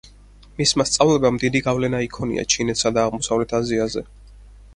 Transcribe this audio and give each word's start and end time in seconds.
მისმა 0.61 0.85
სწავლებამ 0.91 1.37
დიდი 1.43 1.61
გავლენა 1.67 1.99
იქონია 2.07 2.47
ჩინეთსა 2.55 2.93
და 2.97 3.05
აღმოსავლეთ 3.11 3.55
აზიაზე. 3.61 4.05